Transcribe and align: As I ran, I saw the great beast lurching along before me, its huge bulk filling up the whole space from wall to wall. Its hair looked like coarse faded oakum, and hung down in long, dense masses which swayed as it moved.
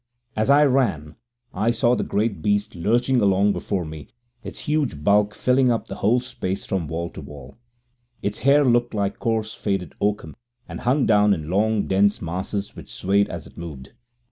As 0.35 0.49
I 0.49 0.65
ran, 0.65 1.15
I 1.53 1.69
saw 1.69 1.93
the 1.95 2.03
great 2.03 2.41
beast 2.41 2.73
lurching 2.73 3.21
along 3.21 3.53
before 3.53 3.85
me, 3.85 4.07
its 4.43 4.61
huge 4.61 5.03
bulk 5.03 5.35
filling 5.35 5.71
up 5.71 5.85
the 5.85 5.93
whole 5.97 6.19
space 6.19 6.65
from 6.65 6.87
wall 6.87 7.11
to 7.11 7.21
wall. 7.21 7.59
Its 8.23 8.39
hair 8.39 8.65
looked 8.65 8.95
like 8.95 9.19
coarse 9.19 9.53
faded 9.53 9.93
oakum, 10.01 10.35
and 10.67 10.79
hung 10.81 11.05
down 11.05 11.35
in 11.35 11.51
long, 11.51 11.85
dense 11.85 12.19
masses 12.19 12.75
which 12.75 12.91
swayed 12.91 13.29
as 13.29 13.45
it 13.45 13.59
moved. 13.59 13.91